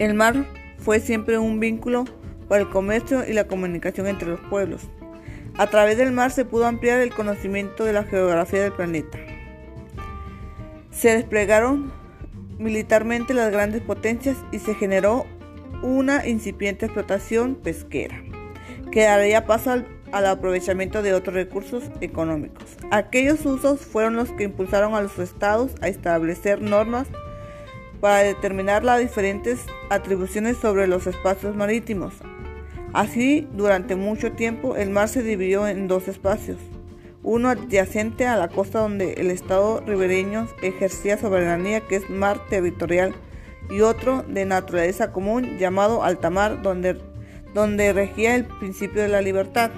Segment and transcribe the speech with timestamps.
[0.00, 0.46] El mar
[0.78, 2.06] fue siempre un vínculo
[2.48, 4.88] para el comercio y la comunicación entre los pueblos.
[5.58, 9.18] A través del mar se pudo ampliar el conocimiento de la geografía del planeta.
[10.90, 11.92] Se desplegaron
[12.58, 15.26] militarmente las grandes potencias y se generó
[15.82, 18.22] una incipiente explotación pesquera
[18.90, 22.64] que daría paso al, aprovechamiento de otros recursos económicos.
[22.90, 27.06] Aquellos usos fueron los que impulsaron a los estados a establecer normas
[28.00, 32.14] para determinar las diferentes atribuciones sobre los espacios marítimos.
[32.92, 36.58] Así, durante mucho tiempo, el mar se dividió en dos espacios,
[37.22, 43.14] uno adyacente a la costa donde el Estado ribereño ejercía soberanía, que es mar territorial,
[43.68, 47.00] y otro de naturaleza común llamado altamar, donde,
[47.54, 49.70] donde regía el principio de la libertad.